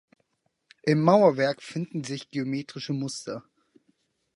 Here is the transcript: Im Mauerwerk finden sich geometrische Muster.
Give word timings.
Im 0.81 1.03
Mauerwerk 1.03 1.61
finden 1.61 2.03
sich 2.03 2.31
geometrische 2.31 2.91
Muster. 2.91 3.43